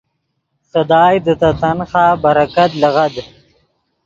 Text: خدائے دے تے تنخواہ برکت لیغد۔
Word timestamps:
خدائے 0.69 1.17
دے 1.25 1.33
تے 1.39 1.49
تنخواہ 1.61 2.15
برکت 2.23 2.71
لیغد۔ 2.81 3.15